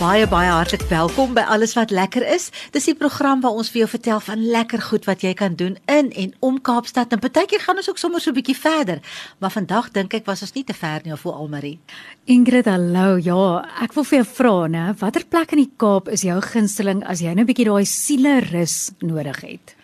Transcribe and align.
Baie 0.00 0.24
baie 0.24 0.48
hartlik 0.48 0.86
welkom 0.88 1.34
by 1.36 1.42
alles 1.52 1.74
wat 1.76 1.90
lekker 1.92 2.24
is. 2.24 2.46
Dis 2.72 2.86
die 2.88 2.94
program 2.96 3.42
waar 3.44 3.58
ons 3.60 3.68
vir 3.68 3.82
jou 3.82 3.88
vertel 3.92 4.22
van 4.24 4.46
lekker 4.48 4.80
goed 4.86 5.04
wat 5.04 5.20
jy 5.20 5.34
kan 5.36 5.58
doen 5.60 5.74
in 5.92 6.08
en 6.22 6.30
om 6.40 6.56
Kaapstad. 6.56 7.12
En 7.12 7.20
partykeer 7.20 7.60
gaan 7.60 7.76
ons 7.76 7.90
ook 7.90 8.00
sommer 8.00 8.20
so 8.20 8.30
'n 8.30 8.38
bietjie 8.38 8.56
verder. 8.56 9.02
Maar 9.40 9.50
vandag 9.50 9.90
dink 9.92 10.14
ek 10.14 10.24
was 10.24 10.40
ons 10.40 10.54
nie 10.54 10.64
te 10.64 10.72
ver 10.72 11.00
nie 11.04 11.12
of 11.12 11.22
hoe 11.22 11.32
Almarie. 11.32 11.78
Ingrid, 12.24 12.64
hallo. 12.64 13.16
Ja, 13.16 13.68
ek 13.82 13.92
wil 13.92 14.04
vir 14.04 14.18
jou 14.18 14.26
vra, 14.34 14.68
né, 14.68 14.94
watter 14.98 15.24
plek 15.28 15.52
in 15.52 15.58
die 15.58 15.72
Kaap 15.76 16.08
is 16.08 16.22
jou 16.22 16.40
gunsteling 16.40 17.04
as 17.04 17.20
jy 17.20 17.34
nou 17.34 17.44
'n 17.44 17.46
bietjie 17.46 17.66
daai 17.66 17.84
siele 17.84 18.40
rus 18.40 18.92
nodig 19.00 19.40
het? 19.40 19.76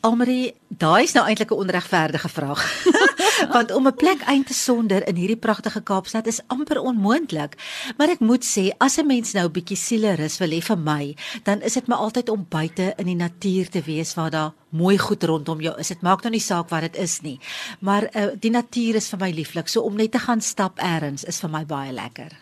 Almarie, 0.00 0.54
daai 0.68 1.02
is 1.02 1.12
nou 1.14 1.26
eintlik 1.26 1.50
'n 1.50 1.58
onregverdige 1.58 2.28
vraag. 2.28 2.62
Want 3.52 3.72
om 3.72 3.86
'n 3.86 3.94
plek 3.94 4.20
eind 4.20 4.46
te 4.46 4.54
sonder 4.54 5.06
in 5.08 5.16
hierdie 5.16 5.36
pragtige 5.36 5.82
Kaapstad 5.82 6.26
is 6.26 6.40
amper 6.46 6.80
onmoontlik. 6.80 7.56
Maar 7.96 8.08
ek 8.08 8.20
moet 8.20 8.44
sê, 8.44 8.70
as 8.78 8.98
'n 8.98 9.06
mens 9.06 9.32
nou 9.32 9.46
'n 9.46 9.52
bietjie 9.52 9.76
sielerus 9.76 10.38
wil 10.38 10.50
hê 10.50 10.62
vir 10.62 10.78
my, 10.78 11.16
dan 11.42 11.62
is 11.62 11.74
dit 11.74 11.88
my 11.88 11.96
altyd 11.96 12.28
om 12.28 12.46
buite 12.48 12.94
in 12.96 13.06
die 13.06 13.16
natuur 13.16 13.68
te 13.68 13.82
wees 13.82 14.14
waar 14.14 14.30
daar 14.30 14.52
mooi 14.68 14.98
goed 14.98 15.22
rondom 15.24 15.60
jou 15.60 15.78
is. 15.78 15.88
Dit 15.88 16.02
maak 16.02 16.22
nou 16.22 16.30
nie 16.30 16.40
saak 16.40 16.68
wat 16.68 16.80
dit 16.80 16.96
is 16.96 17.20
nie. 17.20 17.38
Maar 17.80 18.08
uh, 18.14 18.26
die 18.40 18.50
natuur 18.50 18.94
is 18.94 19.08
vir 19.08 19.18
my 19.18 19.30
lieflik. 19.30 19.68
So 19.68 19.80
om 19.80 19.96
net 19.96 20.12
te 20.12 20.18
gaan 20.18 20.40
stap 20.40 20.78
eers 20.78 21.24
is 21.24 21.40
vir 21.40 21.50
my 21.50 21.64
baie 21.64 21.92
lekker. 21.92 22.32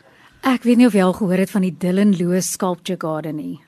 Ek 0.43 0.65
weet 0.67 0.77
nie 0.81 0.87
of 0.87 0.97
jy 0.97 1.05
al 1.05 1.15
gehoor 1.15 1.39
het 1.39 1.51
van 1.51 1.63
die 1.63 1.75
Dylan 1.79 2.17
Loos 2.19 2.51
Sculpture 2.57 2.99
Garden 2.99 3.37
nie. 3.37 3.61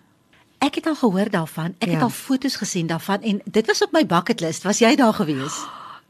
Ek 0.64 0.74
het 0.80 0.86
al 0.86 0.96
gehoor 0.96 1.30
daarvan. 1.30 1.76
Ek 1.78 1.88
ja. 1.88 1.94
het 1.94 2.02
al 2.02 2.10
foto's 2.10 2.56
gesien 2.56 2.88
daarvan 2.90 3.22
en 3.22 3.40
dit 3.44 3.66
was 3.66 3.82
op 3.82 3.92
my 3.92 4.06
bucket 4.06 4.40
list. 4.40 4.64
Was 4.64 4.80
jy 4.82 4.94
daar 4.96 5.14
gewees? 5.14 5.60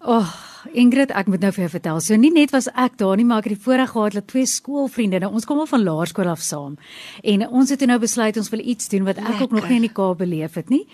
O, 0.00 0.16
oh, 0.22 0.28
Ingrid, 0.72 1.10
ek 1.10 1.26
moet 1.26 1.40
nou 1.44 1.50
vir 1.52 1.64
jou 1.64 1.70
vertel. 1.74 2.00
So 2.00 2.16
nie 2.16 2.30
net 2.34 2.52
was 2.54 2.68
ek 2.74 2.96
daar 3.00 3.16
nie, 3.16 3.24
maar 3.28 3.42
ek 3.42 3.50
het 3.50 3.56
die 3.58 3.64
voorreg 3.64 3.90
gehad 3.92 4.16
dat 4.16 4.26
twee 4.30 4.46
skoolvriende, 4.46 5.20
nou 5.20 5.32
ons 5.34 5.44
kom 5.44 5.60
al 5.60 5.68
van 5.70 5.82
laerskool 5.84 6.30
af 6.30 6.40
saam. 6.40 6.78
En 7.22 7.46
ons 7.48 7.70
het 7.70 7.84
nou 7.86 7.98
besluit 7.98 8.36
ons 8.40 8.50
wil 8.50 8.62
iets 8.64 8.88
doen 8.88 9.04
wat 9.04 9.18
ek 9.18 9.28
Lekker. 9.28 9.42
ook 9.42 9.56
nog 9.58 9.68
nie 9.68 9.76
in 9.76 9.86
die 9.88 9.92
Kaap 9.92 10.18
beleef 10.18 10.54
het 10.54 10.70
nie. 10.72 10.86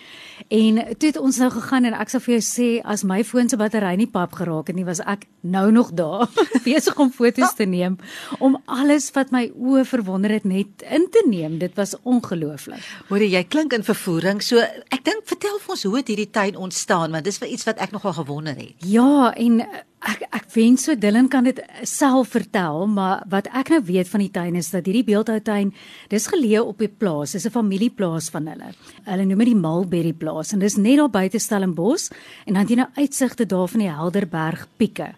En 0.49 0.81
toe 0.97 1.11
het 1.11 1.17
ons 1.17 1.37
nou 1.37 1.49
gegaan 1.51 1.85
en 1.85 1.93
ek 1.93 2.09
sal 2.09 2.23
vir 2.25 2.33
jou 2.35 2.43
sê 2.43 2.69
as 2.83 3.03
my 3.07 3.23
foon 3.23 3.49
se 3.49 3.57
battery 3.57 3.95
nie 3.95 4.07
pap 4.07 4.33
geraak 4.33 4.67
het 4.67 4.75
nie, 4.75 4.85
was 4.85 4.99
ek 4.99 5.27
nou 5.41 5.71
nog 5.71 5.91
daar 5.97 6.27
besig 6.67 6.97
om 6.99 7.11
foto's 7.11 7.55
te 7.55 7.65
neem 7.65 7.97
om 8.39 8.57
alles 8.65 9.09
wat 9.15 9.31
my 9.31 9.47
oë 9.55 9.85
verwonder 9.85 10.31
het 10.31 10.45
net 10.45 10.83
in 10.89 11.07
te 11.11 11.23
neem. 11.27 11.57
Dit 11.61 11.75
was 11.79 11.95
ongelooflik. 12.03 12.83
Hoor 13.09 13.23
jy 13.23 13.43
klink 13.43 13.73
in 13.73 13.83
vervoering. 13.83 14.41
So 14.43 14.59
ek 14.59 15.03
dink 15.05 15.25
vertel 15.29 15.59
vir 15.61 15.75
ons 15.75 15.85
hoe 15.87 15.95
het 15.97 16.11
hierdie 16.11 16.29
tuin 16.31 16.57
ontstaan 16.57 17.11
want 17.11 17.25
dis 17.25 17.39
vir 17.41 17.51
iets 17.53 17.67
wat 17.69 17.81
ek 17.81 17.93
nogal 17.95 18.13
gewonder 18.19 18.57
het. 18.57 18.75
Ja, 18.85 19.31
en 19.33 19.60
ek 20.01 20.23
ek 20.31 20.47
wens 20.55 20.85
so 20.85 20.95
Dylan 20.95 21.27
kan 21.29 21.45
dit 21.45 21.59
self 21.87 22.33
vertel, 22.33 22.87
maar 22.87 23.21
wat 23.29 23.47
ek 23.53 23.69
nou 23.69 23.81
weet 23.85 24.09
van 24.09 24.23
die 24.23 24.31
tuin 24.33 24.55
is 24.55 24.71
dat 24.73 24.85
hierdie 24.85 25.05
beeldhoutuin, 25.05 25.73
dis 26.09 26.27
geleë 26.27 26.63
op 26.65 26.81
'n 26.81 26.95
plaas, 26.97 27.31
dis 27.31 27.45
'n 27.45 27.51
familieplaas 27.51 28.29
van 28.29 28.47
hulle. 28.47 28.73
Hulle 29.05 29.25
noem 29.25 29.37
dit 29.37 29.53
die 29.53 29.55
Mulberry 29.55 30.13
plaas 30.13 30.53
en 30.53 30.59
dis 30.59 30.77
net 30.77 30.97
daar 30.97 31.09
buite 31.09 31.39
Stellenbosch 31.39 32.11
en 32.45 32.53
dan 32.53 32.67
jy 32.67 32.75
nou 32.75 32.87
uitsigte 32.95 33.45
daar 33.45 33.67
van 33.67 33.79
die 33.79 33.91
Helderberg 33.91 34.67
pieke. 34.77 35.15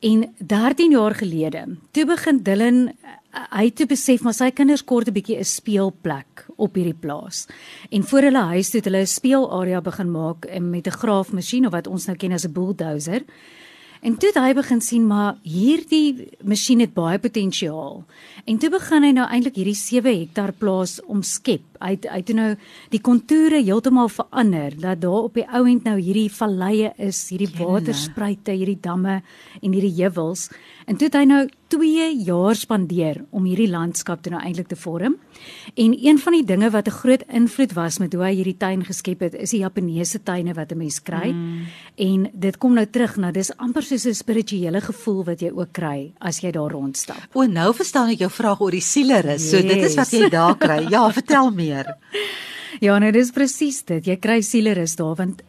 En 0.00 0.34
13 0.38 0.90
jaar 0.90 1.14
gelede, 1.14 1.76
toe 1.92 2.04
begin 2.04 2.42
Dylan 2.42 2.92
hy 3.52 3.68
het 3.68 3.76
toe 3.76 3.86
besef 3.86 4.22
maar 4.24 4.34
sy 4.34 4.50
kinders 4.50 4.84
kort 4.84 5.08
'n 5.08 5.12
bietjie 5.12 5.38
'n 5.38 5.44
speelplek 5.44 6.46
op 6.56 6.74
hierdie 6.74 6.94
plaas. 6.94 7.46
En 7.90 8.02
voor 8.02 8.22
hulle 8.22 8.44
huis 8.54 8.72
het 8.72 8.84
hulle 8.84 9.00
'n 9.00 9.06
speelarea 9.06 9.80
begin 9.80 10.10
maak 10.10 10.60
met 10.60 10.86
'n 10.86 10.90
graafmasjien 10.90 11.66
of 11.66 11.72
wat 11.72 11.86
ons 11.86 12.06
nou 12.06 12.16
ken 12.16 12.32
as 12.32 12.44
'n 12.44 12.52
bulldozer. 12.52 13.22
En 14.00 14.14
toe 14.14 14.30
het 14.30 14.38
hy 14.38 14.52
begin 14.54 14.80
sien 14.84 15.06
maar 15.08 15.38
hierdie 15.42 16.28
masjien 16.46 16.80
het 16.84 16.92
baie 16.94 17.18
potensiaal. 17.18 18.04
En 18.46 18.58
toe 18.62 18.70
begin 18.70 19.04
hy 19.04 19.10
nou 19.16 19.26
eintlik 19.26 19.58
hierdie 19.58 19.76
7 19.76 20.12
hektaar 20.20 20.52
plaas 20.56 20.98
omskep. 21.10 21.64
Hy 21.82 21.90
het, 21.96 22.06
hy 22.10 22.20
het 22.22 22.30
nou 22.34 22.48
die 22.92 23.02
kontoure 23.02 23.58
heeltemal 23.58 24.10
verander 24.12 24.76
dat 24.78 25.02
daar 25.02 25.26
op 25.26 25.34
die 25.38 25.46
ou 25.50 25.64
end 25.66 25.86
nou 25.88 25.96
hierdie 25.98 26.30
valleie 26.30 26.92
is, 26.96 27.24
hierdie 27.32 27.50
waterspruite, 27.58 28.54
hierdie 28.54 28.78
damme 28.82 29.20
en 29.62 29.74
hierdie 29.74 29.94
heuwels. 29.98 30.48
En 30.88 30.96
toe 30.96 31.10
het 31.10 31.16
hy 31.18 31.26
nou 31.28 31.42
2 31.68 32.04
jaar 32.24 32.56
spandeer 32.56 33.18
om 33.36 33.44
hierdie 33.44 33.68
landskap 33.68 34.22
te 34.24 34.30
nou 34.32 34.40
eintlik 34.40 34.70
te 34.70 34.76
vorm. 34.76 35.18
En 35.76 35.92
een 35.92 36.18
van 36.18 36.36
die 36.38 36.44
dinge 36.48 36.70
wat 36.72 36.88
'n 36.88 36.96
groot 36.96 37.24
invloed 37.28 37.72
was 37.72 37.98
met 37.98 38.12
hoe 38.12 38.22
hy 38.24 38.34
hierdie 38.34 38.56
tuin 38.56 38.84
geskep 38.84 39.20
het, 39.20 39.34
is 39.34 39.50
die 39.50 39.60
Japaneese 39.60 40.22
tuine 40.22 40.54
wat 40.54 40.72
'n 40.72 40.78
mens 40.78 41.02
kry. 41.02 41.28
Mm. 41.32 41.66
En 41.96 42.30
dit 42.32 42.58
kom 42.58 42.74
nou 42.74 42.86
terug 42.86 43.16
na 43.16 43.30
dis 43.30 43.56
amper 43.56 43.82
soos 43.82 44.06
'n 44.06 44.14
spirituele 44.14 44.80
gevoel 44.80 45.24
wat 45.24 45.40
jy 45.40 45.50
ook 45.50 45.72
kry 45.72 46.12
as 46.18 46.40
jy 46.40 46.50
daar 46.50 46.70
rondstap. 46.70 47.28
O, 47.34 47.44
nou 47.44 47.74
verstaan 47.74 48.08
ek 48.08 48.18
jou 48.18 48.30
vraag 48.30 48.60
oor 48.60 48.70
die 48.70 48.80
sielerus. 48.80 49.42
Yes. 49.42 49.50
So 49.50 49.62
dit 49.62 49.82
is 49.84 49.94
wat 49.94 50.10
jy 50.10 50.28
daar 50.28 50.56
kry. 50.56 50.86
Ja, 50.90 51.12
vertel 51.20 51.50
meer. 51.50 51.96
Ja, 52.80 52.98
nou 52.98 53.12
dis 53.12 53.30
presies 53.30 53.84
dit. 53.84 54.06
Jy 54.06 54.16
kry 54.16 54.40
sielerus 54.40 54.96
daar 54.96 55.14
want 55.14 55.42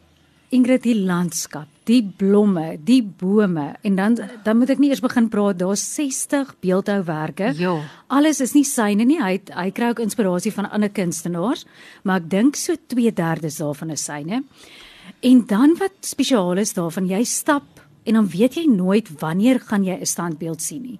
Ingrid 0.50 0.82
die 0.82 0.96
landskap, 0.98 1.68
die 1.90 2.02
blomme, 2.04 2.76
die 2.86 3.02
bome 3.02 3.72
en 3.86 3.98
dan 3.98 4.18
dan 4.44 4.60
moet 4.60 4.70
ek 4.74 4.82
nie 4.82 4.90
eers 4.92 5.02
begin 5.02 5.28
praat 5.32 5.58
daar's 5.60 5.82
60 5.96 6.54
beeldhouwerke. 6.62 7.52
Ja. 7.58 7.76
Alles 8.08 8.40
is 8.44 8.54
nie 8.54 8.66
syne 8.68 9.06
nie. 9.08 9.18
Hy 9.20 9.40
hy 9.56 9.68
kry 9.74 9.90
ook 9.92 10.02
inspirasie 10.04 10.54
van 10.54 10.70
ander 10.70 10.92
kunstenaars, 10.94 11.66
maar 12.04 12.22
ek 12.22 12.30
dink 12.30 12.56
so 12.56 12.76
2/3 12.94 13.58
daarvan 13.58 13.90
is 13.96 14.04
syne. 14.04 14.44
En 15.20 15.44
dan 15.46 15.76
wat 15.78 16.06
spesiaal 16.06 16.58
is 16.58 16.74
daarvan, 16.74 17.08
jy 17.08 17.24
stap 17.24 17.80
en 18.04 18.14
dan 18.14 18.28
weet 18.28 18.54
jy 18.54 18.64
nooit 18.66 19.08
wanneer 19.20 19.60
gaan 19.60 19.84
jy 19.84 19.98
'n 20.00 20.06
standbeeld 20.06 20.62
sien 20.62 20.82
nie. 20.82 20.98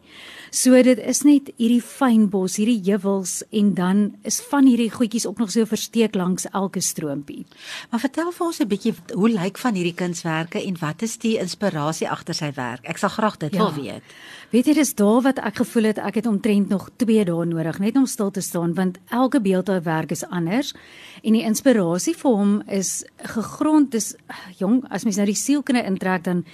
So 0.51 0.83
dit 0.83 0.99
is 0.99 1.23
net 1.23 1.51
hierdie 1.57 1.83
fynbos, 1.83 2.57
hierdie 2.57 2.83
heuwels 2.85 3.43
en 3.51 3.75
dan 3.75 4.17
is 4.23 4.41
van 4.41 4.67
hierdie 4.67 4.91
goedjies 4.91 5.27
ook 5.27 5.39
nog 5.39 5.51
so 5.51 5.65
versteek 5.65 6.15
langs 6.15 6.47
elke 6.51 6.81
stroompie. 6.81 7.47
Maar 7.91 8.01
vertel 8.01 8.33
vir 8.33 8.47
ons 8.47 8.61
'n 8.61 8.69
bietjie 8.69 8.95
hoe 9.15 9.29
lyk 9.29 9.59
van 9.59 9.75
hierdie 9.75 9.95
kunswerke 9.95 10.67
en 10.67 10.77
wat 10.81 11.03
is 11.03 11.19
die 11.19 11.39
inspirasie 11.39 12.09
agter 12.09 12.35
sy 12.35 12.53
werk? 12.55 12.89
Ek 12.89 12.99
sal 12.99 13.09
graag 13.09 13.37
dit 13.37 13.53
ja. 13.53 13.59
wil 13.59 13.85
weet. 13.85 14.03
Weet 14.51 14.67
jy 14.67 14.75
dis 14.75 14.95
daar 14.95 15.23
wat 15.23 15.39
ek 15.39 15.57
gevoel 15.57 15.85
het 15.85 15.99
ek 15.99 16.15
het 16.15 16.27
omtrent 16.27 16.69
nog 16.69 16.91
2 16.97 17.25
dae 17.25 17.45
nodig 17.47 17.79
net 17.79 17.97
om 17.97 18.07
stil 18.07 18.31
te 18.31 18.41
staan 18.41 18.75
want 18.75 18.99
elke 19.11 19.41
beeldhouwerk 19.41 20.11
is 20.11 20.25
anders 20.27 20.75
en 21.23 21.33
die 21.33 21.45
inspirasie 21.47 22.15
vir 22.19 22.31
hom 22.31 22.63
is 22.67 23.05
gegrond 23.17 23.93
dis 23.93 24.15
jong 24.59 24.83
as 24.91 25.05
mens 25.05 25.21
nou 25.21 25.27
die 25.27 25.39
sielkunde 25.39 25.85
intrek 25.87 26.25
dan 26.25 26.45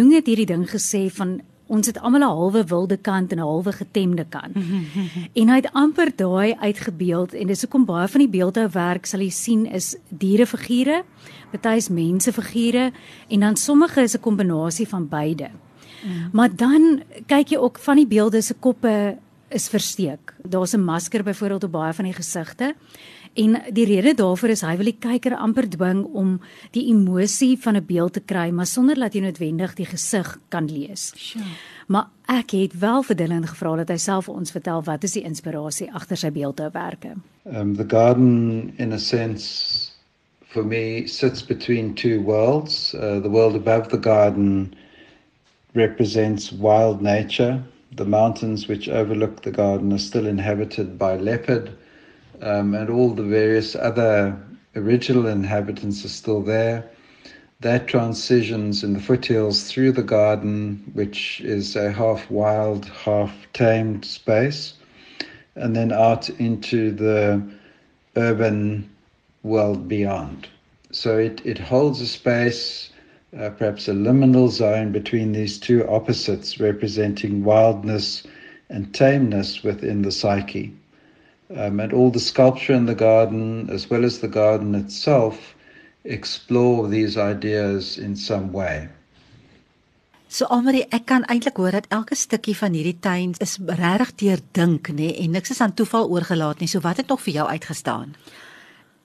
Jung 0.00 0.14
het 0.16 0.28
hierdie 0.30 0.48
ding 0.48 0.64
gesê 0.64 1.08
van 1.12 1.40
ons 1.70 1.86
het 1.86 1.98
almal 2.00 2.24
'n 2.24 2.32
halwe 2.32 2.64
wilde 2.64 2.96
kant 2.96 3.32
en 3.32 3.38
'n 3.38 3.46
halwe 3.46 3.72
getemde 3.72 4.24
kant. 4.24 4.56
en 5.40 5.48
hy 5.48 5.56
het 5.56 5.72
amper 5.72 6.10
daai 6.16 6.56
uitgebeeld 6.56 7.34
en 7.34 7.46
dis 7.46 7.60
hoekom 7.60 7.84
baie 7.84 8.08
van 8.08 8.20
die 8.20 8.32
beeldhouwerk 8.38 9.06
sal 9.06 9.20
jy 9.20 9.30
sien 9.30 9.66
is 9.66 9.96
dierefigure, 10.08 11.04
party 11.50 11.76
is 11.76 11.88
mensefigure 11.88 12.92
en 13.28 13.40
dan 13.40 13.56
sommige 13.56 14.00
is 14.02 14.16
'n 14.16 14.20
kombinasie 14.20 14.88
van 14.88 15.08
beide. 15.08 15.50
Mm. 16.02 16.30
Maar 16.32 16.56
dan 16.56 17.02
kyk 17.26 17.48
jy 17.48 17.58
ook 17.58 17.78
van 17.78 17.96
die 17.96 18.06
beelde 18.06 18.42
se 18.42 18.54
koppe 18.54 19.18
is 19.48 19.68
versteek. 19.68 20.34
Daar's 20.42 20.74
'n 20.74 20.84
masker 20.84 21.22
byvoorbeeld 21.22 21.64
op 21.64 21.72
baie 21.72 21.92
van 21.92 22.04
die 22.04 22.14
gesigte. 22.14 22.74
En 23.34 23.62
die 23.70 23.84
rede 23.86 24.14
daarvoor 24.14 24.48
is 24.48 24.62
hy 24.66 24.72
wil 24.76 24.88
die 24.90 24.98
kyker 24.98 25.36
amper 25.38 25.68
dwing 25.70 26.02
om 26.18 26.40
die 26.74 26.88
emosie 26.90 27.54
van 27.62 27.76
'n 27.76 27.86
beeld 27.86 28.12
te 28.12 28.20
kry, 28.20 28.50
maar 28.50 28.66
sonder 28.66 28.98
dat 28.98 29.14
jy 29.14 29.20
noodwendig 29.20 29.74
die 29.74 29.86
gesig 29.86 30.38
kan 30.48 30.66
lees. 30.66 31.12
Sure. 31.16 31.44
Maar 31.86 32.08
ek 32.26 32.50
het 32.50 32.78
wel 32.78 33.02
vir 33.02 33.16
Dylan 33.16 33.46
gevra 33.46 33.76
dat 33.76 33.88
hy 33.88 33.96
self 33.96 34.28
ons 34.28 34.50
vertel 34.50 34.82
wat 34.82 35.04
is 35.04 35.12
die 35.12 35.22
inspirasie 35.22 35.92
agter 35.92 36.16
sy 36.16 36.30
beeldhouwerke. 36.30 37.16
Um 37.44 37.76
the 37.76 37.84
garden 37.84 38.72
in 38.76 38.92
a 38.92 38.98
sense 38.98 39.90
for 40.40 40.64
me 40.64 41.06
sits 41.06 41.42
between 41.42 41.94
two 41.94 42.22
worlds. 42.22 42.94
Uh, 42.94 43.20
the 43.22 43.30
world 43.30 43.54
above 43.54 43.88
the 43.88 43.98
garden 43.98 44.74
represents 45.74 46.52
wild 46.52 47.00
nature. 47.00 47.62
The 47.96 48.04
mountains 48.04 48.66
which 48.66 48.88
overlook 48.88 49.42
the 49.42 49.50
garden 49.50 49.92
are 49.92 49.98
still 49.98 50.26
inhabited 50.26 50.98
by 50.98 51.16
leopard 51.16 51.70
um, 52.42 52.74
and 52.74 52.90
all 52.90 53.10
the 53.10 53.22
various 53.22 53.74
other 53.74 54.36
original 54.76 55.26
inhabitants 55.26 56.04
are 56.04 56.08
still 56.08 56.42
there. 56.42 56.90
That 57.60 57.86
transitions 57.86 58.82
in 58.82 58.94
the 58.94 59.00
foothills 59.00 59.64
through 59.64 59.92
the 59.92 60.02
garden, 60.02 60.82
which 60.94 61.40
is 61.42 61.76
a 61.76 61.92
half 61.92 62.30
wild, 62.30 62.86
half 62.86 63.32
tamed 63.52 64.04
space, 64.04 64.74
and 65.54 65.76
then 65.76 65.92
out 65.92 66.30
into 66.30 66.90
the 66.90 67.42
urban 68.16 68.88
world 69.42 69.88
beyond. 69.88 70.48
So 70.92 71.18
it, 71.18 71.44
it 71.44 71.58
holds 71.58 72.00
a 72.00 72.06
space 72.06 72.90
uh, 73.38 73.50
perhaps 73.50 73.88
a 73.88 73.92
liminal 73.92 74.48
zone 74.48 74.90
between 74.92 75.32
these 75.32 75.58
two 75.58 75.86
opposites, 75.88 76.58
representing 76.58 77.44
wildness 77.44 78.24
and 78.68 78.92
tameness 78.94 79.62
within 79.62 80.02
the 80.02 80.10
psyche. 80.10 80.74
Um, 81.56 81.80
and 81.80 81.92
all 81.92 82.10
the 82.10 82.20
sculpture 82.20 82.74
in 82.74 82.86
the 82.86 82.94
garden, 82.94 83.68
as 83.70 83.90
well 83.90 84.04
as 84.04 84.20
the 84.20 84.28
garden 84.28 84.74
itself, 84.74 85.56
explore 86.04 86.88
these 86.88 87.16
ideas 87.16 87.98
in 87.98 88.16
some 88.16 88.52
way. 88.52 88.88
So 90.30 90.46
Almarie, 90.46 90.84
ek 90.94 91.08
kan 91.10 91.24
eintlik 91.26 91.56
hoor 91.58 91.74
dat 91.74 91.88
elke 91.90 92.14
stukkie 92.14 92.54
van 92.54 92.76
hierdie 92.78 93.00
tuin 93.02 93.32
is 93.42 93.56
regtig 93.66 94.12
deurdink, 94.22 94.92
nê, 94.94 95.08
en 95.24 95.34
niks 95.34 95.50
is 95.50 95.58
aan 95.60 95.74
toeval 95.74 96.06
oorgelaat 96.06 96.62
nie. 96.62 96.68
So 96.70 96.78
wat 96.84 97.02
het 97.02 97.10
nog 97.10 97.24
vir 97.24 97.40
jou 97.40 97.46
uitgestaan? 97.50 98.14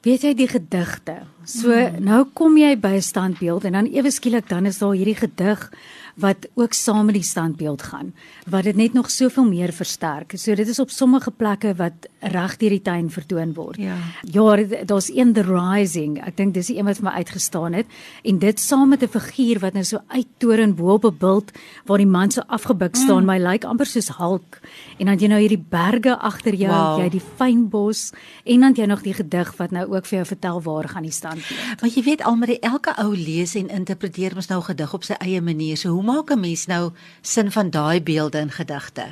Weet 0.06 0.22
jy 0.22 0.36
die 0.38 0.46
gedigte? 0.52 1.24
So 1.50 1.74
mm. 1.74 2.04
nou 2.06 2.20
kom 2.38 2.60
jy 2.62 2.76
by 2.78 2.94
'n 3.00 3.02
standbeeld 3.02 3.66
en 3.66 3.74
dan 3.74 3.90
ewe 3.90 4.12
skielik 4.14 4.46
dan 4.50 4.70
is 4.70 4.78
daar 4.78 4.94
hierdie 4.94 5.18
gedig 5.18 5.72
wat 6.16 6.48
ook 6.54 6.74
saam 6.74 7.06
met 7.06 7.16
die 7.16 7.24
standbeeld 7.24 7.82
gaan 7.82 8.14
wat 8.46 8.64
dit 8.64 8.76
net 8.76 8.94
nog 8.94 9.10
soveel 9.12 9.46
meer 9.46 9.74
versterk. 9.74 10.34
So 10.38 10.56
dit 10.56 10.68
is 10.68 10.80
op 10.80 10.90
sommige 10.90 11.32
plekke 11.32 11.74
wat 11.76 12.08
reg 12.20 12.58
deur 12.58 12.70
die 12.70 12.82
tuin 12.82 13.10
vertoon 13.10 13.54
word. 13.54 13.78
Ja. 13.82 13.96
Ja, 14.22 14.56
daar's 14.86 15.10
een 15.10 15.34
the 15.34 15.44
rising. 15.44 16.20
Ek 16.26 16.38
dink 16.38 16.54
dis 16.54 16.68
die 16.68 16.78
een 16.78 16.86
wat 16.86 17.02
vir 17.02 17.10
my 17.10 17.16
uitgestaan 17.22 17.74
het 17.74 17.86
en 18.24 18.40
dit 18.40 18.60
saam 18.60 18.90
met 18.90 19.04
'n 19.04 19.08
figuur 19.08 19.60
wat 19.60 19.74
nou 19.74 19.84
so 19.84 20.00
uittoren 20.08 20.76
bo 20.76 20.94
op 20.94 21.06
'n 21.06 21.18
bult 21.18 21.52
waar 21.86 21.98
die 21.98 22.08
man 22.08 22.32
so 22.32 22.42
afgebuk 22.48 22.96
staan, 22.96 23.24
mm. 23.24 23.26
my 23.26 23.38
lyk 23.38 23.52
like 23.52 23.68
amper 23.68 23.86
soos 23.86 24.10
Hulk. 24.18 24.60
En 24.98 25.06
dan 25.06 25.18
jy 25.18 25.28
nou 25.28 25.40
hierdie 25.40 25.66
berge 25.70 26.18
agter 26.20 26.54
jou, 26.54 26.72
wow. 26.72 27.00
jy 27.00 27.10
die 27.10 27.22
fyn 27.38 27.70
bos 27.70 28.12
en 28.44 28.60
dan 28.60 28.74
jy 28.74 28.86
nog 28.86 29.02
die 29.02 29.14
gedig 29.14 29.58
wat 29.58 29.72
nou 29.72 29.86
ook 29.92 30.06
vir 30.06 30.18
jou 30.18 30.26
vertel 30.26 30.62
waar 30.62 30.90
gaan 30.90 31.04
die 31.04 31.12
standbeeld. 31.12 31.82
Want 31.82 31.96
jy 31.96 32.04
weet 32.04 32.24
almal 32.24 32.58
elke 32.62 32.96
ou 32.98 33.16
lees 33.16 33.56
en 33.56 33.70
interpreteer 33.70 34.36
mos 34.36 34.48
nou 34.48 34.62
gedig 34.62 34.94
op 34.94 35.04
sy 35.04 35.14
eie 35.20 35.42
manier. 35.42 35.78
So 35.78 35.90
hoe 35.90 36.05
maak 36.06 36.32
'n 36.32 36.40
mens 36.40 36.66
nou 36.66 36.92
sin 37.22 37.52
van 37.52 37.70
daai 37.70 38.02
beelde 38.02 38.40
in 38.40 38.52
gedigte? 38.52 39.06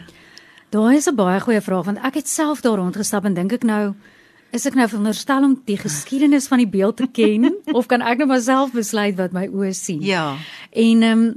Daai 0.69 0.95
is 0.95 1.07
'n 1.07 1.15
baie 1.15 1.39
goeie 1.39 1.61
vraag 1.61 1.85
want 1.85 1.97
ek 1.97 2.13
het 2.13 2.27
self 2.27 2.61
daar 2.61 2.77
rondgestap 2.77 3.25
en 3.25 3.33
dink 3.33 3.51
ek 3.51 3.63
nou 3.63 3.93
is 4.53 4.67
ek 4.69 4.75
nou 4.77 4.85
veronderstel 4.85 5.45
om 5.47 5.55
die 5.65 5.79
geskiedenis 5.81 6.45
van 6.51 6.61
die 6.61 6.69
beeld 6.69 6.99
te 7.01 7.07
ken 7.09 7.49
of 7.77 7.89
kan 7.89 8.05
ek 8.05 8.21
nou 8.21 8.29
myself 8.29 8.73
besluit 8.75 9.17
wat 9.17 9.33
my 9.33 9.47
oë 9.49 9.73
sien? 9.77 10.01
Ja. 10.05 10.35
En 10.69 11.03
ehm 11.03 11.25
um, 11.25 11.29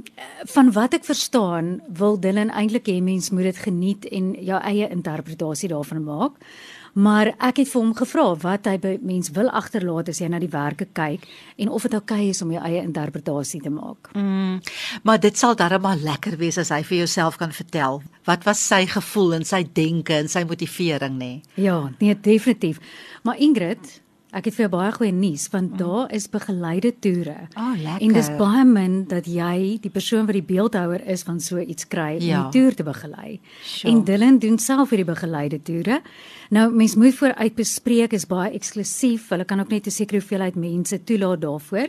van 0.53 0.71
wat 0.75 0.93
ek 0.93 1.05
verstaan, 1.05 1.77
wil 1.97 2.19
Dylan 2.21 2.53
eintlik 2.53 2.87
hê 2.91 2.99
mens 3.01 3.31
moet 3.33 3.49
dit 3.49 3.61
geniet 3.65 4.05
en 4.13 4.33
jou 4.37 4.59
eie 4.61 4.89
interpretasie 4.93 5.69
daarvan 5.73 6.03
maak. 6.05 6.37
Maar 6.97 7.29
ek 7.45 7.59
het 7.61 7.69
vir 7.69 7.77
hom 7.77 7.91
gevra 7.93 8.23
wat 8.41 8.65
hy 8.65 8.77
by 8.81 8.93
mens 9.05 9.29
wil 9.35 9.51
agterlaat 9.53 10.07
as 10.09 10.17
jy 10.21 10.29
na 10.33 10.39
diewerke 10.41 10.87
kyk 10.97 11.27
en 11.61 11.69
of 11.69 11.85
dit 11.85 11.93
oukei 11.93 12.23
okay 12.23 12.31
is 12.33 12.41
om 12.41 12.53
jou 12.55 12.63
eie 12.65 12.81
interpretasie 12.81 13.61
te 13.61 13.69
maak. 13.69 14.09
Mm, 14.17 14.57
maar 15.05 15.21
dit 15.21 15.37
sal 15.37 15.53
darem 15.59 15.83
maar 15.85 15.99
lekker 16.01 16.39
wees 16.41 16.57
as 16.57 16.73
hy 16.73 16.81
vir 16.87 17.03
jouself 17.03 17.37
kan 17.37 17.53
vertel 17.53 18.01
wat 18.25 18.47
was 18.49 18.63
sy 18.65 18.85
gevoel 18.89 19.37
en 19.37 19.45
sy 19.45 19.61
denke 19.77 20.17
en 20.17 20.31
sy 20.31 20.41
motivering 20.49 21.19
nê. 21.19 21.29
Nee? 21.37 21.67
Ja, 21.67 21.77
nee 22.01 22.17
definitief. 22.17 22.81
Maar 23.23 23.37
Ingrid, 23.37 24.01
Ek 24.35 24.49
het 24.49 24.57
vir 24.57 24.65
jou 24.65 24.71
baie 24.73 24.91
goeie 24.91 25.13
nuus 25.15 25.45
want 25.53 25.71
mm. 25.71 25.77
daar 25.79 26.11
is 26.11 26.25
begeleide 26.27 26.91
toere. 26.99 27.35
Oh, 27.55 27.71
lekker. 27.79 28.03
En 28.03 28.15
dis 28.17 28.29
baie 28.35 28.65
min 28.67 28.97
dat 29.07 29.29
jy 29.31 29.77
die 29.79 29.91
persoon 29.91 30.27
wat 30.27 30.35
die 30.35 30.43
beeldhouer 30.43 31.05
is 31.07 31.23
van 31.23 31.39
so 31.39 31.61
iets 31.63 31.87
kry 31.87 32.17
ja. 32.19 32.41
om 32.41 32.51
die 32.51 32.59
toer 32.59 32.75
te 32.75 32.83
begelei. 32.83 33.37
Sure. 33.63 33.93
En 33.93 34.03
Dylan 34.03 34.41
doen 34.43 34.59
self 34.59 34.91
hierdie 34.91 35.07
begeleide 35.07 35.61
toere. 35.63 36.01
Nou 36.51 36.67
mens 36.75 36.97
moet 36.99 37.15
vooruit 37.15 37.55
bespreek 37.55 38.13
is 38.17 38.27
baie 38.27 38.51
eksklusief. 38.51 39.31
Hulle 39.31 39.47
kan 39.47 39.63
ook 39.63 39.71
net 39.71 39.87
'n 39.87 39.95
sekere 39.95 40.19
hoeveelheid 40.19 40.55
mense 40.55 41.03
toelaat 41.03 41.41
daarvoor. 41.41 41.87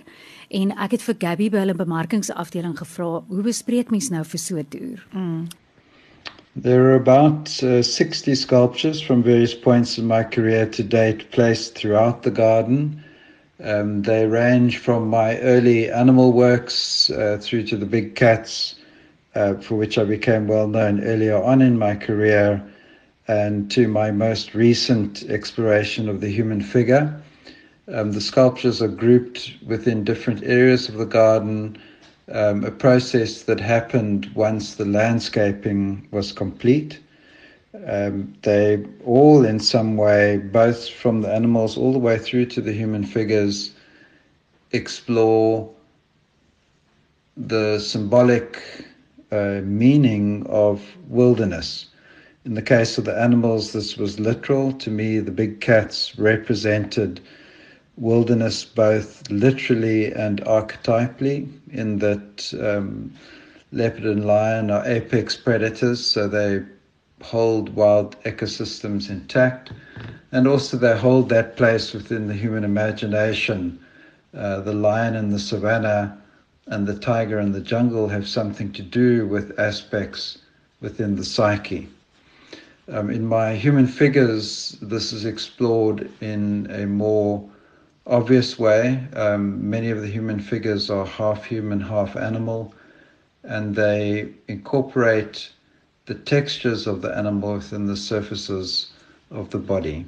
En 0.48 0.70
ek 0.78 0.90
het 0.90 1.02
vir 1.02 1.14
Gabby 1.18 1.50
by 1.50 1.58
hulle 1.58 1.74
bemarkingsafdeling 1.74 2.78
gevra, 2.78 3.24
hoe 3.28 3.42
bespreek 3.42 3.90
mens 3.90 4.10
nou 4.10 4.24
vir 4.24 4.38
so 4.38 4.56
'n 4.56 4.68
toer? 4.68 5.06
Mm. 5.12 5.48
There 6.60 6.86
are 6.86 6.96
about 6.96 7.62
uh, 7.62 7.84
60 7.84 8.34
sculptures 8.34 9.00
from 9.00 9.22
various 9.22 9.54
points 9.54 9.96
in 9.96 10.06
my 10.06 10.24
career 10.24 10.66
to 10.66 10.82
date 10.82 11.30
placed 11.30 11.76
throughout 11.76 12.24
the 12.24 12.32
garden. 12.32 13.00
Um, 13.62 14.02
they 14.02 14.26
range 14.26 14.78
from 14.78 15.06
my 15.06 15.38
early 15.38 15.88
animal 15.88 16.32
works 16.32 17.10
uh, 17.10 17.38
through 17.40 17.62
to 17.66 17.76
the 17.76 17.86
big 17.86 18.16
cats, 18.16 18.74
uh, 19.36 19.54
for 19.54 19.76
which 19.76 19.98
I 19.98 20.04
became 20.04 20.48
well 20.48 20.66
known 20.66 21.00
earlier 21.04 21.40
on 21.40 21.62
in 21.62 21.78
my 21.78 21.94
career, 21.94 22.60
and 23.28 23.70
to 23.70 23.86
my 23.86 24.10
most 24.10 24.52
recent 24.52 25.22
exploration 25.30 26.08
of 26.08 26.20
the 26.20 26.28
human 26.28 26.60
figure. 26.60 27.22
Um, 27.86 28.10
the 28.10 28.20
sculptures 28.20 28.82
are 28.82 28.88
grouped 28.88 29.52
within 29.64 30.02
different 30.02 30.42
areas 30.42 30.88
of 30.88 30.96
the 30.96 31.06
garden 31.06 31.78
um, 32.32 32.64
a 32.64 32.70
process 32.70 33.42
that 33.42 33.60
happened 33.60 34.30
once 34.34 34.74
the 34.74 34.84
landscaping 34.84 36.06
was 36.10 36.32
complete. 36.32 37.00
Um, 37.86 38.34
they 38.42 38.84
all, 39.04 39.44
in 39.44 39.60
some 39.60 39.96
way, 39.96 40.38
both 40.38 40.88
from 40.88 41.22
the 41.22 41.32
animals 41.32 41.76
all 41.76 41.92
the 41.92 41.98
way 41.98 42.18
through 42.18 42.46
to 42.46 42.60
the 42.60 42.72
human 42.72 43.04
figures, 43.04 43.72
explore 44.72 45.70
the 47.36 47.78
symbolic 47.78 48.62
uh, 49.30 49.60
meaning 49.62 50.46
of 50.48 50.82
wilderness. 51.08 51.86
In 52.44 52.54
the 52.54 52.62
case 52.62 52.98
of 52.98 53.04
the 53.04 53.18
animals, 53.18 53.72
this 53.72 53.96
was 53.96 54.18
literal. 54.18 54.72
To 54.72 54.90
me, 54.90 55.18
the 55.20 55.30
big 55.30 55.60
cats 55.60 56.18
represented 56.18 57.20
wilderness 58.00 58.64
both 58.64 59.28
literally 59.30 60.12
and 60.12 60.40
archetypally, 60.42 61.48
in 61.72 61.98
that 61.98 62.54
um, 62.60 63.12
leopard 63.72 64.04
and 64.04 64.24
lion 64.24 64.70
are 64.70 64.86
apex 64.86 65.36
predators, 65.36 66.04
so 66.04 66.28
they 66.28 66.62
hold 67.22 67.74
wild 67.74 68.20
ecosystems 68.22 69.10
intact, 69.10 69.72
and 70.32 70.46
also 70.46 70.76
they 70.76 70.96
hold 70.96 71.28
that 71.28 71.56
place 71.56 71.92
within 71.92 72.28
the 72.28 72.34
human 72.34 72.64
imagination. 72.64 73.78
Uh, 74.36 74.60
the 74.60 74.72
lion 74.72 75.16
in 75.16 75.30
the 75.30 75.38
savannah 75.38 76.16
and 76.66 76.86
the 76.86 76.98
tiger 76.98 77.40
in 77.40 77.52
the 77.52 77.60
jungle 77.60 78.08
have 78.08 78.28
something 78.28 78.70
to 78.72 78.82
do 78.82 79.26
with 79.26 79.58
aspects 79.58 80.38
within 80.80 81.16
the 81.16 81.24
psyche. 81.24 81.88
Um, 82.90 83.10
in 83.10 83.26
my 83.26 83.54
human 83.54 83.86
figures, 83.86 84.76
this 84.80 85.12
is 85.12 85.24
explored 85.24 86.10
in 86.20 86.70
a 86.70 86.86
more 86.86 87.48
obvious 88.08 88.58
way. 88.58 89.00
Um, 89.14 89.70
many 89.70 89.90
of 89.90 90.00
the 90.00 90.08
human 90.08 90.40
figures 90.40 90.90
are 90.90 91.06
half 91.06 91.44
human, 91.44 91.80
half 91.80 92.16
animal, 92.16 92.74
and 93.44 93.74
they 93.74 94.28
incorporate 94.48 95.50
the 96.06 96.14
textures 96.14 96.86
of 96.86 97.02
the 97.02 97.16
animal 97.16 97.54
within 97.54 97.86
the 97.86 97.96
surfaces 97.96 98.90
of 99.30 99.50
the 99.50 99.58
body. 99.58 100.06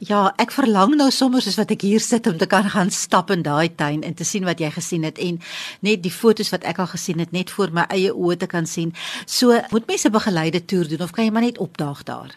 Ja, 0.00 0.30
ek 0.40 0.54
verlang 0.56 0.94
nou 0.96 1.10
sommer 1.12 1.42
soos 1.44 1.58
wat 1.60 1.74
ek 1.74 1.82
hier 1.84 2.00
sit 2.00 2.24
om 2.30 2.38
te 2.40 2.46
kan 2.48 2.64
gaan 2.72 2.88
stap 2.88 3.28
in 3.34 3.42
daai 3.44 3.68
tuin 3.76 4.00
en 4.00 4.14
te 4.16 4.24
sien 4.24 4.46
wat 4.48 4.62
jy 4.62 4.70
gesien 4.72 5.04
het 5.04 5.20
en 5.20 5.36
net 5.84 6.00
die 6.00 6.12
fotos 6.14 6.48
wat 6.54 6.64
ek 6.64 6.80
al 6.80 6.88
gesien 6.88 7.20
het 7.20 7.34
net 7.36 7.52
voor 7.52 7.74
my 7.76 7.84
eie 7.92 8.14
oë 8.14 8.38
te 8.40 8.48
kan 8.48 8.64
sien. 8.64 8.94
So, 9.26 9.52
moet 9.74 9.90
mense 9.92 10.08
begeleide 10.08 10.64
toer 10.64 10.88
doen 10.88 11.04
of 11.04 11.12
kan 11.12 11.28
jy 11.28 11.34
maar 11.36 11.44
net 11.44 11.60
opdaag 11.60 12.00
daar? 12.08 12.32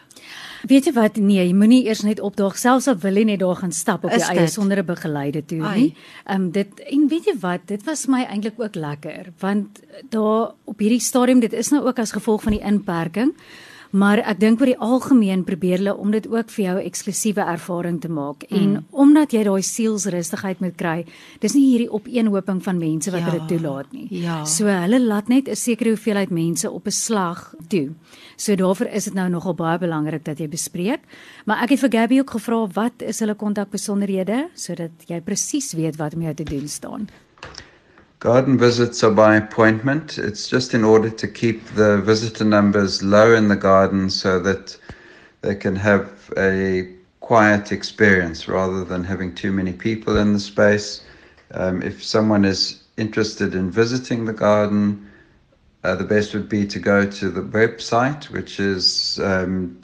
Weet 0.64 0.86
jy 0.88 0.92
wat? 0.96 1.16
Nee, 1.20 1.42
jy 1.44 1.52
moenie 1.52 1.82
eers 1.84 2.00
net 2.06 2.20
opdaag 2.24 2.56
selfs 2.56 2.88
al 2.88 2.96
wil 3.02 3.16
jy 3.20 3.24
net 3.24 3.42
daar 3.42 3.58
gaan 3.60 3.72
stap 3.72 4.04
op 4.04 4.14
jou 4.14 4.30
eie 4.32 4.46
sonder 4.48 4.78
'n 4.80 4.86
begeleide 4.86 5.44
toer 5.44 5.74
nie. 5.76 5.94
Ehm 6.24 6.40
um, 6.40 6.50
dit 6.50 6.80
en 6.80 7.08
weet 7.08 7.24
jy 7.24 7.36
wat? 7.40 7.66
Dit 7.66 7.84
was 7.84 8.06
my 8.06 8.24
eintlik 8.24 8.60
ook 8.60 8.74
lekker 8.74 9.32
want 9.40 9.80
daar 10.10 10.54
op 10.64 10.78
hierdie 10.78 11.00
stadium 11.00 11.40
dit 11.40 11.52
is 11.52 11.70
nou 11.70 11.84
ook 11.84 11.98
as 11.98 12.12
gevolg 12.12 12.42
van 12.42 12.52
die 12.52 12.64
inperking 12.64 13.34
Maar 13.94 14.24
ek 14.26 14.40
dink 14.42 14.62
oor 14.62 14.70
die 14.72 14.80
algemeen 14.82 15.44
probeer 15.46 15.78
hulle 15.78 15.94
om 15.94 16.10
dit 16.10 16.26
ook 16.26 16.50
vir 16.56 16.64
jou 16.64 16.74
eksklusiewe 16.82 17.44
ervaring 17.52 18.00
te 18.02 18.10
maak 18.10 18.42
mm. 18.48 18.56
en 18.58 19.02
omdat 19.04 19.36
jy 19.36 19.44
daai 19.46 19.62
sielsrustigheid 19.62 20.62
moet 20.64 20.74
kry. 20.80 20.96
Dis 21.42 21.54
nie 21.54 21.68
hierdie 21.68 21.90
opeenhoping 21.94 22.58
van 22.64 22.80
mense 22.80 23.12
wat 23.14 23.22
ja, 23.22 23.36
dit 23.36 23.46
toelaat 23.54 23.92
nie. 23.94 24.08
Ja. 24.24 24.40
So 24.50 24.66
hulle 24.66 24.98
laat 24.98 25.30
net 25.30 25.48
'n 25.48 25.54
sekere 25.56 25.94
hoeveelheid 25.94 26.30
mense 26.34 26.70
op 26.70 26.86
'n 26.86 26.90
slag 26.90 27.54
toe. 27.68 27.94
So 28.36 28.56
daarvoor 28.56 28.90
is 28.90 29.04
dit 29.04 29.14
nou 29.14 29.28
nogal 29.28 29.54
baie 29.54 29.78
belangrik 29.78 30.24
dat 30.24 30.38
jy 30.38 30.48
bespreek. 30.48 31.00
Maar 31.46 31.62
ek 31.62 31.70
het 31.70 31.80
vir 31.80 31.92
Gabby 31.92 32.18
ook 32.18 32.30
gevra 32.30 32.66
wat 32.66 33.02
is 33.02 33.20
hulle 33.20 33.34
kontakbesonderhede 33.34 34.48
sodat 34.54 34.90
jy 35.06 35.20
presies 35.20 35.72
weet 35.72 35.96
wat 35.96 36.14
om 36.14 36.22
jou 36.22 36.34
te 36.34 36.44
doen 36.44 36.68
staan. 36.68 37.08
Garden 38.24 38.56
visits 38.56 39.04
are 39.04 39.10
by 39.10 39.36
appointment. 39.36 40.16
It's 40.16 40.48
just 40.48 40.72
in 40.72 40.82
order 40.82 41.10
to 41.10 41.28
keep 41.28 41.66
the 41.74 42.00
visitor 42.00 42.46
numbers 42.46 43.02
low 43.02 43.34
in 43.34 43.48
the 43.48 43.54
garden 43.54 44.08
so 44.08 44.40
that 44.40 44.78
they 45.42 45.54
can 45.54 45.76
have 45.76 46.32
a 46.38 46.88
quiet 47.20 47.70
experience 47.70 48.48
rather 48.48 48.82
than 48.82 49.04
having 49.04 49.34
too 49.34 49.52
many 49.52 49.74
people 49.74 50.16
in 50.16 50.32
the 50.32 50.40
space. 50.40 51.02
Um, 51.50 51.82
if 51.82 52.02
someone 52.02 52.46
is 52.46 52.84
interested 52.96 53.54
in 53.54 53.70
visiting 53.70 54.24
the 54.24 54.32
garden, 54.32 55.06
uh, 55.84 55.94
the 55.94 56.04
best 56.04 56.32
would 56.32 56.48
be 56.48 56.66
to 56.66 56.78
go 56.78 57.04
to 57.04 57.28
the 57.28 57.42
website, 57.42 58.30
which 58.30 58.58
is 58.58 59.20
um, 59.22 59.76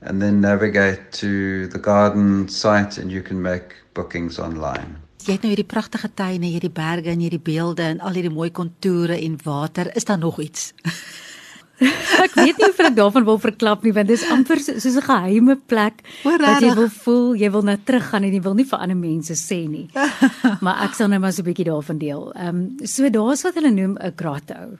and 0.00 0.20
then 0.20 0.40
navigate 0.40 1.12
to 1.12 1.68
the 1.68 1.78
garden 1.78 2.48
site, 2.48 2.98
and 2.98 3.12
you 3.12 3.22
can 3.22 3.40
make 3.40 3.76
bookings 3.94 4.40
online. 4.40 5.05
Jy 5.24 5.32
het 5.32 5.42
nou 5.42 5.52
hierdie 5.54 5.68
pragtige 5.68 6.10
tuine, 6.14 6.46
hierdie 6.46 6.70
berge 6.70 7.10
en 7.10 7.20
hierdie 7.20 7.42
beelde 7.42 7.82
en 7.82 8.00
al 8.00 8.12
hierdie 8.18 8.34
mooi 8.34 8.50
kontoure 8.50 9.16
en 9.16 9.38
water. 9.44 9.90
Is 9.96 10.04
daar 10.04 10.18
nog 10.18 10.40
iets? 10.40 10.72
ek 12.24 12.32
weet 12.38 12.56
nie 12.56 12.68
of 12.70 12.78
ek 12.80 12.94
daarvan 12.96 13.24
wil 13.26 13.36
verklap 13.40 13.82
nie 13.84 13.92
want 13.92 14.08
dit 14.08 14.16
is 14.16 14.24
amper 14.32 14.60
soos 14.64 14.86
'n 14.86 15.04
geheime 15.04 15.56
plek 15.68 16.00
wat 16.24 16.64
jy 16.64 16.72
wil 16.72 16.88
voel 16.88 17.34
jy 17.36 17.50
wil 17.52 17.66
nou 17.68 17.76
teruggaan 17.76 18.24
en 18.24 18.32
jy 18.32 18.40
wil 18.40 18.56
nie 18.56 18.64
vir 18.64 18.80
ander 18.80 18.96
mense 18.96 19.36
sê 19.36 19.68
nie. 19.68 19.88
maar 20.64 20.84
ek 20.88 20.96
sal 20.96 21.12
nou 21.12 21.20
maar 21.20 21.32
so 21.36 21.42
'n 21.42 21.48
bietjie 21.52 21.68
daarvan 21.68 21.98
deel. 21.98 22.32
Ehm 22.32 22.48
um, 22.80 22.86
so 22.86 23.08
daar's 23.10 23.44
wat 23.44 23.54
hulle 23.60 23.70
noem 23.70 23.98
'n 24.00 24.12
grotto. 24.16 24.78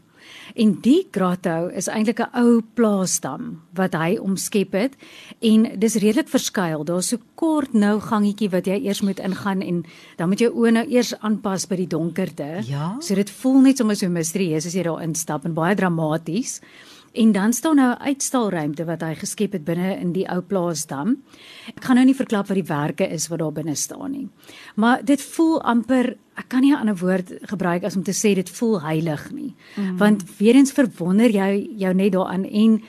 En 0.56 0.72
die 0.80 1.02
grotto 1.12 1.68
is 1.68 1.88
eintlik 1.92 2.20
'n 2.20 2.32
ou 2.32 2.62
plaasdam 2.74 3.60
wat 3.74 3.92
hy 3.92 4.16
omskep 4.16 4.72
het 4.72 4.96
en 5.40 5.78
dis 5.78 5.94
redelik 5.94 6.28
verskuil. 6.28 6.84
Daar's 6.84 7.08
so 7.08 7.18
kort 7.34 7.74
nou 7.74 8.00
gangetjie 8.00 8.48
wat 8.50 8.66
jy 8.66 8.80
eers 8.80 9.02
moet 9.02 9.18
ingaan 9.18 9.60
en 9.60 9.84
dan 10.16 10.28
moet 10.28 10.40
jy 10.40 10.48
oë 10.48 10.72
nou 10.72 10.86
eers 10.88 11.18
aanpas 11.20 11.66
by 11.66 11.76
die 11.76 11.86
donkerte. 11.86 12.62
Ja? 12.64 12.96
So 13.00 13.14
dit 13.14 13.30
voel 13.30 13.60
net 13.60 13.76
sommer 13.76 13.96
so 13.96 14.08
misterieus 14.08 14.66
as 14.66 14.74
jy 14.74 14.82
daar 14.82 15.02
instap 15.02 15.44
en 15.44 15.54
baie 15.54 15.74
dramaties. 15.74 16.60
En 17.12 17.32
dan 17.32 17.52
staan 17.52 17.76
nou 17.76 17.90
'n 17.92 18.02
uitstalruimte 18.02 18.84
wat 18.84 19.00
hy 19.00 19.14
geskep 19.14 19.52
het 19.52 19.64
binne 19.64 19.98
in 20.00 20.12
die 20.12 20.28
ou 20.28 20.40
plaasdam. 20.40 21.16
Ek 21.76 21.84
gaan 21.84 21.96
nou 21.96 22.06
nie 22.06 22.14
verklap 22.14 22.46
wat 22.48 22.56
die 22.56 22.74
werke 22.74 23.08
is 23.08 23.28
wat 23.28 23.38
daar 23.38 23.52
binne 23.52 23.74
staan 23.74 24.10
nie. 24.10 24.28
Maar 24.74 25.04
dit 25.04 25.22
voel 25.22 25.62
amper, 25.62 26.16
ek 26.46 26.52
kan 26.54 26.62
nie 26.62 26.72
'n 26.72 26.78
ander 26.78 26.96
woord 26.96 27.32
gebruik 27.50 27.82
as 27.82 27.96
om 27.96 28.02
te 28.02 28.14
sê 28.14 28.34
dit 28.34 28.48
voel 28.48 28.80
heilig 28.80 29.32
nie. 29.32 29.54
Mm. 29.74 29.96
Want 29.98 30.22
weer 30.38 30.54
eens 30.54 30.72
verwonder 30.72 31.30
jy 31.30 31.68
jou 31.76 31.94
net 31.94 32.12
daaraan 32.12 32.44
en 32.44 32.82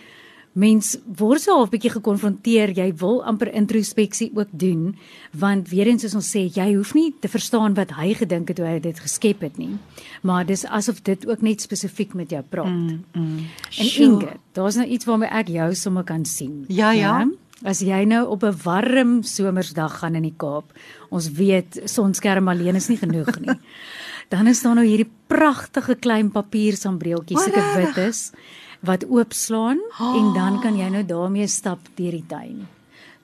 mens 0.54 0.98
word 1.06 1.42
so 1.42 1.54
half 1.54 1.70
bietjie 1.70 1.92
gekonfronteer, 1.94 2.74
jy 2.74 2.94
wil 2.98 3.24
amper 3.24 3.52
introspeksie 3.54 4.32
ook 4.36 4.48
doen, 4.52 4.96
want 5.32 5.70
weer 5.70 5.88
eens 5.88 6.02
soos 6.02 6.16
ons 6.16 6.30
sê, 6.36 6.48
jy 6.50 6.76
hoef 6.76 6.94
nie 6.94 7.14
te 7.20 7.28
verstaan 7.28 7.76
wat 7.78 7.92
hy 7.92 8.14
gedink 8.14 8.48
het 8.48 8.58
toe 8.58 8.66
hy 8.66 8.80
dit 8.80 9.00
geskep 9.00 9.42
het 9.42 9.58
nie. 9.58 9.78
Maar 10.22 10.46
dis 10.46 10.66
asof 10.66 11.02
dit 11.02 11.28
ook 11.28 11.42
net 11.42 11.62
spesifiek 11.62 12.14
met 12.14 12.30
jou 12.30 12.42
praat. 12.42 12.74
Mm, 12.74 13.04
mm. 13.14 13.46
En 13.78 13.92
Inge, 14.06 14.38
daar's 14.54 14.76
nou 14.76 14.88
iets 14.88 15.06
waarmee 15.06 15.30
ek 15.30 15.48
jou 15.48 15.76
sommer 15.76 16.04
kan 16.04 16.26
sien. 16.26 16.66
Ja, 16.68 16.92
ja. 16.92 17.20
ja? 17.20 17.47
As 17.66 17.82
jy 17.82 18.04
nou 18.06 18.28
op 18.30 18.44
'n 18.44 18.58
warm 18.64 19.24
somersdag 19.24 20.00
gaan 20.00 20.16
in 20.16 20.24
die 20.24 20.36
Kaap, 20.38 20.74
ons 21.10 21.32
weet 21.32 21.82
sonskerm 21.86 22.48
alleen 22.48 22.76
is 22.76 22.88
nie 22.88 22.98
genoeg 22.98 23.40
nie. 23.40 23.60
Dan 24.30 24.48
is 24.48 24.62
daar 24.62 24.76
nou 24.76 24.86
hierdie 24.86 25.10
pragtige 25.28 25.96
klein 25.96 26.32
papiersambreeltjies, 26.32 27.44
sulke 27.44 27.76
wit 27.76 27.98
is 27.98 28.32
wat 28.80 29.06
oopslaan 29.10 29.80
oh. 30.00 30.16
en 30.16 30.34
dan 30.34 30.62
kan 30.62 30.76
jy 30.78 30.90
nou 30.90 31.04
daarmee 31.06 31.48
stap 31.48 31.80
deur 31.96 32.12
die 32.12 32.26
tuin. 32.28 32.68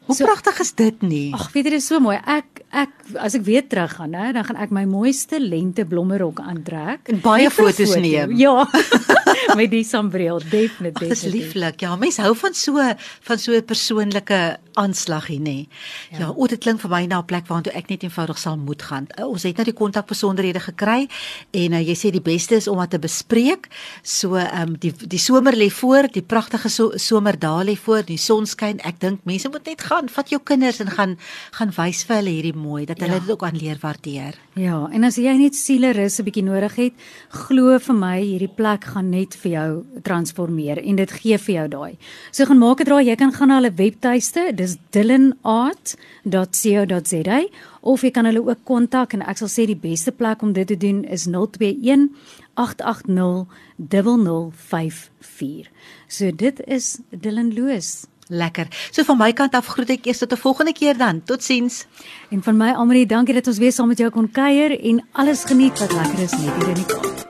Hoe 0.06 0.16
so, 0.16 0.26
pragtig 0.26 0.60
is 0.60 0.74
dit 0.74 1.02
nie? 1.02 1.34
Ag, 1.34 1.52
weet 1.54 1.66
jy, 1.66 1.72
dit 1.72 1.82
is 1.82 1.88
so 1.88 2.00
mooi. 2.04 2.18
Ek 2.28 2.53
ek 2.74 2.90
as 3.22 3.38
ek 3.38 3.46
weer 3.46 3.66
terug 3.70 3.94
gaan, 4.00 4.14
hè, 4.18 4.32
dan 4.34 4.46
gaan 4.48 4.60
ek 4.66 4.74
my 4.74 4.84
mooiste 4.90 5.40
lente 5.40 5.86
blommerok 5.86 6.42
aantrek 6.42 7.12
en 7.14 7.22
baie 7.22 7.52
foto's 7.54 7.94
foto. 7.94 8.02
neem. 8.02 8.36
Ja. 8.38 8.66
met 9.60 9.72
die 9.72 9.84
sambreel 9.86 10.42
definitief. 10.50 11.08
Dit 11.08 11.18
is 11.18 11.24
lieflik. 11.24 11.82
Ja, 11.84 11.96
mense 12.00 12.24
hou 12.26 12.34
van 12.38 12.54
so 12.58 12.82
van 13.28 13.40
so 13.40 13.54
'n 13.54 13.66
persoonlike 13.66 14.58
aanslag 14.74 15.28
hier 15.28 15.40
nê. 15.40 15.68
Ja, 16.12 16.18
ja 16.20 16.30
o, 16.32 16.48
dit 16.48 16.60
klink 16.60 16.82
vir 16.82 16.90
my 16.90 17.06
na 17.06 17.20
'n 17.20 17.26
plek 17.26 17.48
waartoe 17.48 17.74
ek 17.74 17.90
net 17.90 18.04
eenvoudig 18.04 18.38
sal 18.38 18.58
moet 18.58 18.82
gaan. 18.82 19.08
Uh, 19.20 19.28
ons 19.28 19.44
het 19.44 19.56
nou 19.56 19.66
die 19.66 19.74
kontakbesonderhede 19.74 20.60
gekry 20.60 21.08
en 21.52 21.74
uh, 21.74 21.82
jy 21.82 21.96
sê 21.96 22.12
die 22.12 22.22
beste 22.22 22.56
is 22.56 22.68
om 22.68 22.80
dit 22.80 22.90
te 22.90 23.00
bespreek. 23.00 23.68
So 24.02 24.36
ehm 24.36 24.62
um, 24.62 24.76
die 24.80 24.94
die 25.08 25.20
somer 25.20 25.54
lê 25.54 25.70
voor, 25.70 26.08
die 26.12 26.22
pragtige 26.22 26.70
so, 26.70 26.92
somerdae 26.96 27.64
lê 27.64 27.76
voor, 27.76 28.04
die 28.04 28.18
son 28.18 28.46
skyn. 28.46 28.80
Ek 28.84 29.00
dink 29.00 29.20
mense 29.24 29.50
moet 29.50 29.66
net 29.66 29.82
gaan, 29.82 30.10
vat 30.10 30.30
jou 30.30 30.42
kinders 30.44 30.80
en 30.80 30.90
gaan 30.90 31.18
gaan 31.52 31.72
wys 31.78 32.04
vir 32.04 32.16
hulle 32.16 32.30
hierdie 32.30 32.56
mooi 32.64 32.86
dat 32.88 33.00
hulle 33.04 33.14
ja. 33.14 33.20
dit 33.20 33.32
ook 33.34 33.44
aan 33.44 33.58
leer 33.60 33.78
waardeer. 33.82 34.34
Ja, 34.60 34.90
en 34.92 35.04
as 35.04 35.16
jy 35.20 35.38
net 35.38 35.56
sielerus 35.56 36.20
'n 36.20 36.24
bietjie 36.28 36.44
nodig 36.44 36.76
het, 36.76 36.94
glo 37.30 37.80
vir 37.80 37.96
my 37.96 38.22
hierdie 38.22 38.54
plek 38.56 38.84
gaan 38.96 39.10
net 39.10 39.36
vir 39.36 39.52
jou 39.52 39.86
transformeer 40.04 40.78
en 40.80 40.96
dit 40.96 41.12
gee 41.12 41.38
vir 41.38 41.56
jou 41.56 41.68
daai. 41.68 41.98
So 42.32 42.46
gaan 42.46 42.58
maak 42.58 42.78
dit 42.78 42.88
raai, 42.88 43.06
jy 43.06 43.16
kan 43.16 43.32
gaan 43.32 43.48
na 43.48 43.56
hulle 43.60 43.74
webtuiste 43.76 44.56
dis 44.56 44.78
dillenart.co.za 44.92 47.42
of 47.82 48.02
jy 48.02 48.12
kan 48.12 48.26
hulle 48.26 48.48
ook 48.48 48.64
kontak 48.64 49.14
en 49.14 49.22
ek 49.22 49.38
sal 49.38 49.48
sê 49.52 49.66
die 49.68 49.76
beste 49.76 50.12
plek 50.12 50.42
om 50.42 50.54
dit 50.54 50.68
te 50.68 50.78
doen 50.78 51.04
is 51.04 51.28
021 51.28 52.10
880 52.56 53.48
0054. 53.90 55.70
So 56.08 56.32
dit 56.32 56.62
is 56.68 57.00
Dillen 57.10 57.54
Loos. 57.54 58.06
Lekker. 58.34 58.68
So 58.92 59.04
van 59.04 59.18
my 59.18 59.32
kant 59.34 59.54
af 59.54 59.70
groet 59.76 59.94
ek 59.94 60.06
eers 60.10 60.18
tot 60.18 60.34
'n 60.34 60.42
volgende 60.42 60.74
keer 60.74 60.98
dan. 60.98 61.22
Totsiens. 61.24 61.86
En 62.30 62.44
van 62.44 62.58
my 62.58 62.74
Almarie, 62.74 63.06
dankie 63.06 63.34
dat 63.34 63.48
ons 63.48 63.58
weer 63.58 63.72
saam 63.72 63.88
met 63.88 63.98
jou 63.98 64.10
kon 64.10 64.32
kuier 64.32 64.80
en 64.80 65.06
alles 65.12 65.44
geniet 65.44 65.80
wat 65.80 65.92
lekker 65.92 66.20
is 66.20 66.32
net 66.32 66.54
hier 66.54 66.68
in 66.68 66.74
die 66.74 66.86
Kaap. 66.86 67.22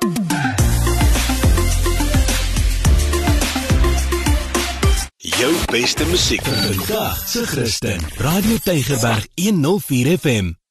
Jou 5.17 5.53
beste 5.71 6.05
musiek 6.05 6.43
vandag 6.43 7.27
se 7.27 7.45
Christen. 7.45 7.99
Radio 8.17 8.57
Tygerberg 8.63 9.27
104 9.35 10.17
FM. 10.17 10.62